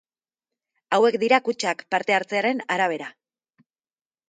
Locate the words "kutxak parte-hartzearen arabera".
1.49-3.13